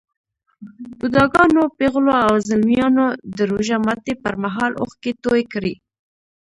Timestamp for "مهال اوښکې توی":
4.43-5.41